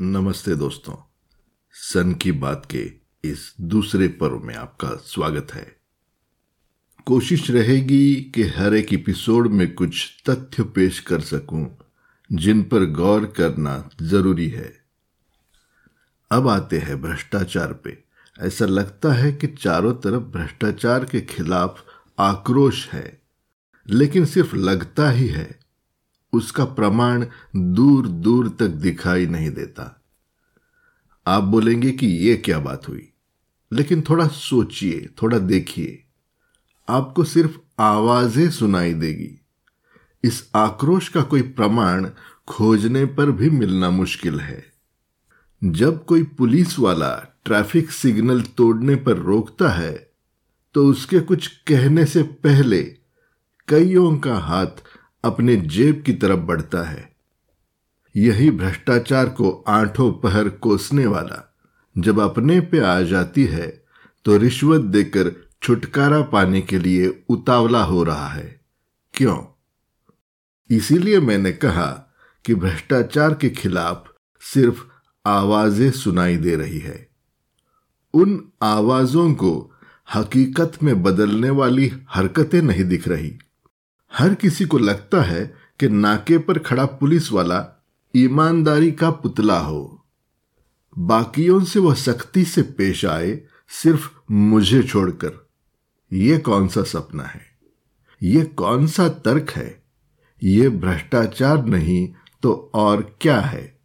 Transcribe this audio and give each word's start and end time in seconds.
नमस्ते 0.00 0.54
दोस्तों। 0.54 0.94
सन 1.72 2.14
की 2.14 2.32
बात 2.32 2.68
के 2.70 2.92
इस 3.24 3.54
दूसरे 3.60 4.08
पर्व 4.08 4.38
में 4.38 4.54
आपका 4.54 4.88
स्वागत 4.90 5.46
है। 5.54 5.76
कोशिश 7.06 7.50
रहेगी 7.50 8.14
कि 8.34 8.42
हर 8.42 8.74
एक 8.74 8.92
एपिसोड 8.92 9.46
में 9.46 9.74
कुछ 9.74 10.22
तथ्य 10.30 10.62
पेश 10.62 11.00
कर 11.00 11.20
सकूँ, 11.20 11.78
जिन 12.32 12.62
पर 12.62 12.84
गौर 12.84 13.26
करना 13.26 13.90
ज़रूरी 14.02 14.48
है। 14.48 14.84
अब 16.30 16.48
आते 16.48 16.78
हैं 16.78 17.02
भ्रष्टाचार 17.02 17.72
पे। 17.72 18.04
ऐसा 18.40 18.64
लगता 18.64 19.12
है 19.12 19.32
कि 19.32 19.46
चारों 19.46 19.94
तरफ़ 19.94 20.22
भ्रष्टाचार 20.22 21.04
के 21.04 21.20
खिलाफ 21.20 21.84
आक्रोश 22.18 22.88
है, 22.88 23.22
लेकिन 23.88 24.24
सिर्फ़ 24.24 24.56
लगता 24.56 25.10
ही 25.10 25.28
है। 25.28 25.57
उसका 26.38 26.64
प्रमाण 26.64 27.26
दूर 27.56 28.08
दूर 28.08 28.48
तक 28.48 28.68
दिखाई 28.68 29.26
नहीं 29.26 29.50
देता। 29.50 30.02
आप 31.26 31.44
बोलेंगे 31.44 31.90
कि 31.92 32.06
यह 32.06 32.42
क्या 32.44 32.58
बात 32.58 32.88
हुई? 32.88 33.08
लेकिन 33.72 34.02
थोड़ा 34.02 34.26
सोचिए, 34.26 35.08
थोड़ा 35.22 35.38
देखिए। 35.38 36.04
आपको 36.88 37.24
सिर्फ़ 37.24 37.58
आवाज़ें 37.78 38.50
सुनाई 38.50 38.94
देगी। 38.94 39.40
इस 40.24 40.50
आक्रोश 40.54 41.08
का 41.08 41.22
कोई 41.22 41.42
प्रमाण 41.42 42.08
खोजने 42.48 43.04
पर 43.04 43.30
भी 43.30 43.50
मिलना 43.50 43.90
मुश्किल 43.90 44.40
है। 44.40 44.64
जब 45.64 46.04
कोई 46.04 46.22
पुलिस 46.22 46.78
वाला 46.78 47.14
ट्रैफ़िक 47.44 47.90
सिग्नल 47.90 48.42
तोड़ने 48.42 48.94
पर 48.96 49.16
रोकता 49.16 49.68
है 49.68 50.10
तो 50.74 50.86
उसके 50.86 51.20
कुछ 51.20 51.46
कहने 51.66 52.04
से 52.04 52.22
पहले 52.22 52.82
कईयों 53.68 54.18
का 54.18 54.38
हाथ 54.38 54.82
अपने 55.24 55.56
जेब 55.56 56.02
की 56.06 56.12
तरफ़ 56.12 56.40
बढ़ता 56.40 56.82
है। 56.82 57.16
यही 58.16 58.50
भ्रष्टाचार 58.50 59.28
को 59.28 59.50
आठों 59.68 60.12
पहर 60.12 60.48
कोसने 60.48 61.06
वाला, 61.06 61.54
जब 61.98 62.20
अपने 62.20 62.60
पे 62.60 62.80
आ 62.80 63.00
जाती 63.00 63.44
है 63.44 63.84
तो 64.24 64.36
रिश्वत 64.36 64.80
देकर 64.80 65.34
छुटकारा 65.62 66.20
पाने 66.22 66.60
के 66.60 66.78
लिए 66.78 67.24
उतावला 67.28 67.82
हो 67.84 68.02
रहा 68.02 68.28
है। 68.28 68.60
क्यों? 69.14 69.38
इसीलिए 70.70 71.20
मैंने 71.20 71.52
कहा 71.52 71.86
कि 72.44 72.54
भ्रष्टाचार 72.54 73.34
के 73.34 73.50
खिलाफ 73.50 74.12
सिर्फ़ 74.40 74.84
आवाज़ें 75.26 75.90
सुनाई 75.90 76.36
दे 76.36 76.56
रही 76.56 76.78
है। 76.78 77.08
उन 78.14 78.48
आवाजों 78.62 79.32
को 79.34 79.72
हकीकत 80.14 80.72
में 80.82 81.02
बदलने 81.02 81.50
वाली 81.50 81.92
हरकतें 82.10 82.62
नहीं 82.62 82.84
दिख 82.84 83.08
रही। 83.08 83.38
हर 84.12 84.34
किसी 84.34 84.64
को 84.64 84.78
लगता 84.78 85.22
है 85.22 85.54
कि 85.80 85.88
नाके 85.88 86.38
पर 86.38 86.58
खड़ा 86.58 86.86
पुलिस 86.86 87.32
वाला 87.32 87.84
ईमानदारी 88.16 88.92
का 88.92 89.10
पुतला 89.10 89.58
हो। 89.58 90.06
बाकियों 90.98 91.64
से 91.64 91.78
वह 91.78 91.94
सख्ती 91.94 92.44
से 92.44 92.62
पेश 92.62 93.04
आए 93.04 93.40
सिर्फ़ 93.68 94.10
मुझे 94.30 94.82
छोड़कर। 94.82 95.48
यह 96.12 96.38
कौन 96.38 96.68
सा 96.68 96.82
सपना 96.82 97.22
है? 97.22 97.40
यह 98.22 98.44
कौन 98.44 98.86
सा 98.86 99.08
तर्क 99.08 99.50
है? 99.50 99.82
यह 100.42 100.68
भ्रष्टाचार 100.68 101.64
नहीं 101.64 102.08
तो 102.42 102.70
और 102.74 103.16
क्या 103.20 103.40
है? 103.40 103.78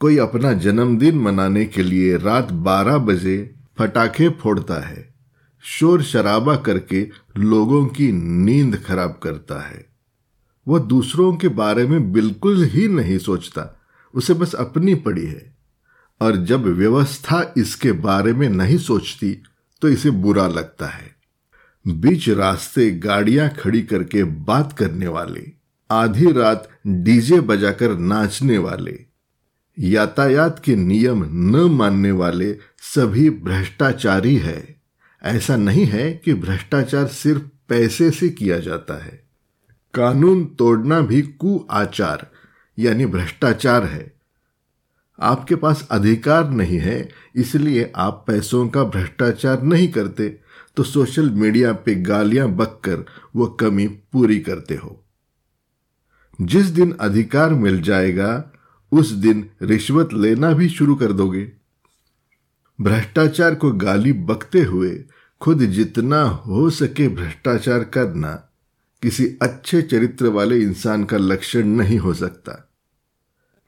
कोई 0.00 0.18
अपना 0.18 0.52
जन्मदिन 0.52 1.18
मनाने 1.18 1.64
के 1.64 1.82
लिए 1.82 2.16
रात 2.16 2.52
12 2.52 2.98
बजे 2.98 3.54
फटाखे 3.78 4.28
फोड़ता 4.28 4.86
है। 4.86 5.15
शोर 5.66 6.02
शराबा 6.02 6.56
करके 6.56 7.08
लोगों 7.36 7.86
की 7.86 8.12
नींद 8.12 8.76
खराब 8.76 9.20
करता 9.22 9.60
है। 9.68 9.86
वह 10.68 10.78
दूसरों 10.78 11.36
के 11.36 11.48
बारे 11.48 11.86
में 11.86 12.12
बिल्कुल 12.12 12.64
ही 12.64 12.88
नहीं 12.88 13.18
सोचता। 13.18 13.80
उसे 14.14 14.34
बस 14.34 14.54
अपनी 14.54 14.94
पड़ी 14.94 15.26
है। 15.26 15.56
और 16.20 16.36
जब 16.36 16.66
व्यवस्था 16.66 17.54
इसके 17.56 17.92
बारे 17.92 18.32
में 18.32 18.48
नहीं 18.48 18.78
सोचती 18.78 19.42
तो 19.82 19.88
इसे 19.88 20.10
बुरा 20.10 20.46
लगता 20.48 20.86
है। 20.86 21.16
बीच 21.88 22.28
रास्ते 22.28 22.90
गाड़ियाँ 22.90 23.48
खड़ी 23.48 23.82
करके 23.82 24.24
बात 24.24 24.72
करने 24.72 25.08
वाले, 25.08 25.52
आधी 25.90 26.32
रात 26.32 26.68
डीजे 26.86 27.40
बजाकर 27.40 27.98
नाचने 27.98 28.58
वाले, 28.58 28.98
यातायात 29.78 30.62
के 30.64 30.76
नियम 30.76 31.24
न 31.24 31.70
मानने 31.70 32.12
वाले 32.12 32.52
सभी 32.94 33.30
भ्रष्टाचारी 33.30 34.36
है। 34.36 34.75
ऐसा 35.26 35.56
नहीं 35.56 35.84
है 35.84 36.12
कि 36.14 36.34
भ्रष्टाचार 36.34 37.06
सिर्फ़ 37.06 37.42
पैसे 37.68 38.10
से 38.10 38.28
किया 38.28 38.58
जाता 38.58 39.02
है। 39.04 39.24
कानून 39.94 40.44
तोड़ना 40.58 41.00
भी 41.00 41.22
कुआचार, 41.22 42.26
यानी 42.78 43.06
भ्रष्टाचार 43.06 43.84
है। 43.84 44.12
आपके 45.18 45.54
पास 45.54 45.86
अधिकार 45.90 46.50
नहीं 46.50 46.78
है, 46.78 47.08
इसलिए 47.36 47.92
आप 47.96 48.24
पैसों 48.26 48.66
का 48.68 48.84
भ्रष्टाचार 48.84 49.62
नहीं 49.62 49.88
करते 49.88 50.28
तो 50.76 50.82
सोशल 50.82 51.30
मीडिया 51.30 51.72
पे 51.72 51.94
गालियाँ 51.94 52.48
बककर 52.48 53.04
वो 53.36 53.46
कमी 53.46 53.86
पूरी 53.86 54.38
करते 54.40 54.74
हो। 54.74 55.04
जिस 56.40 56.66
दिन 56.66 56.92
अधिकार 57.00 57.54
मिल 57.54 57.80
जाएगा, 57.82 58.52
उस 58.92 59.10
दिन 59.10 59.48
रिश्वत 59.62 60.12
लेना 60.12 60.52
भी 60.52 60.68
शुरू 60.68 60.94
कर 60.94 61.12
दोगे। 61.12 61.52
भ्रष्टाचार 62.78 63.54
को 63.54 63.70
गाली 63.72 64.12
बकते 64.12 64.62
हुए 64.62 64.90
खुद 65.40 65.62
जितना 65.62 66.22
हो 66.22 66.70
सके 66.70 67.08
भ्रष्टाचार 67.08 67.84
करना 67.84 68.32
किसी 69.02 69.26
अच्छे 69.42 69.82
चरित्र 69.82 70.26
वाले 70.26 70.60
इंसान 70.60 71.04
का 71.04 71.16
लक्षण 71.16 71.66
नहीं 71.66 71.98
हो 71.98 72.14
सकता। 72.14 72.70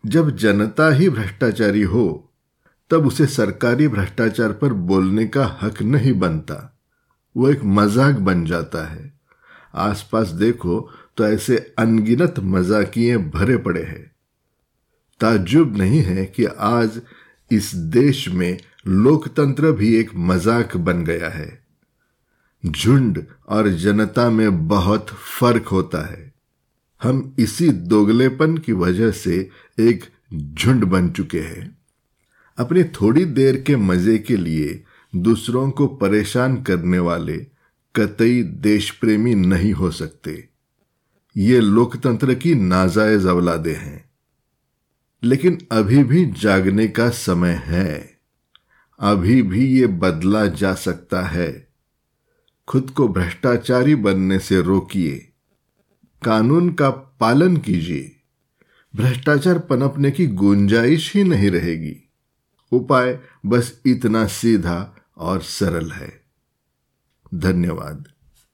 जब 0.07 0.37
जनता 0.37 0.89
ही 0.91 1.09
भ्रष्टाचारी 1.09 1.83
हो, 1.83 2.33
तब 2.91 3.07
उसे 3.07 3.27
सरकारी 3.27 3.89
भ्रष्टाचार 3.89 4.53
पर 4.53 4.73
बोलने 4.73 5.27
का 5.27 5.59
हक 5.63 5.83
नहीं 5.83 6.13
बनता। 6.13 6.79
वो 7.37 7.51
एक 7.51 7.65
मज़ाक 7.65 8.17
बन 8.17 8.45
जाता 8.45 8.87
है। 8.89 9.13
आसपास 9.75 10.29
देखो 10.29 10.91
तो 11.17 11.27
ऐसे 11.27 11.75
अनगिनत 11.79 12.35
मजाकिए 12.39 13.17
भरे 13.17 13.57
पड़े 13.57 13.83
हैं। 13.83 14.13
ताजुब 15.21 15.77
नहीं 15.77 16.01
है 16.01 16.25
कि 16.27 16.45
आज 16.45 17.01
इस 17.51 17.75
देश 17.75 18.29
में 18.29 18.59
लोकतंत्र 18.89 19.73
भी 19.73 19.97
एक 19.97 20.11
मज़ाक 20.17 20.77
बन 20.77 21.05
गया 21.05 21.29
है। 21.29 21.63
झुंड 22.67 23.25
और 23.49 23.69
जनता 23.69 24.31
में 24.31 24.69
बहुत 24.69 25.07
फ़र्क 25.09 25.67
होता 25.67 26.13
है। 26.13 26.33
हम 27.03 27.37
इसी 27.39 27.69
दोगलेपन 27.69 28.59
की 28.59 28.73
वजह 28.73 29.11
से 29.11 29.51
एक 29.81 30.05
झुंड 30.55 30.85
बन 30.85 31.11
चुके 31.11 31.41
हैं। 31.41 31.79
अपनी 32.59 32.85
थोड़ी 32.85 33.25
देर 33.25 33.61
के 33.61 33.77
मज़े 33.77 34.19
के 34.19 34.37
लिए 34.37 34.85
दूसरों 35.17 35.71
को 35.71 35.87
परेशान 35.87 36.63
करने 36.63 36.99
वाले 36.99 37.47
कतई 37.97 38.43
देश 38.43 38.91
प्रेमी 38.91 39.35
नहीं 39.35 39.73
हो 39.73 39.91
सकते। 39.91 40.49
ये 41.37 41.61
लोकतंत्र 41.61 42.35
की 42.35 42.55
नाजायज 42.55 43.27
अवलादे 43.27 43.73
हैं। 43.73 44.11
लेकिन 45.23 45.59
अभी 45.73 46.05
भी 46.05 46.27
जागने 46.27 46.89
का 46.89 47.11
समय 47.11 47.63
है। 47.65 48.18
अभी 49.01 49.43
भी 49.43 49.67
ये 49.67 49.87
बदला 49.87 50.47
जा 50.47 50.75
सकता 50.75 51.23
है। 51.23 51.69
खुद 52.69 52.91
को 52.91 53.09
भ्रष्टाचारी 53.09 53.95
बनने 53.95 54.39
से 54.39 54.61
रोकिए। 54.61 55.33
कानून 56.25 56.73
का 56.73 56.91
पालन 56.91 57.57
कीजिए। 57.57 58.17
भ्रष्टाचार 58.97 59.59
पनपने 59.59 60.11
की 60.11 60.27
गुंजाइश 60.27 61.17
ही 61.17 61.25
नहीं 61.25 61.51
रहेगी। 61.51 62.11
उपाय 62.73 63.21
बस 63.47 63.83
इतना 63.87 64.27
सीधा 64.27 64.97
और 65.17 65.43
सरल 65.43 65.93
है। 65.93 66.21
धन्यवाद। 67.35 68.09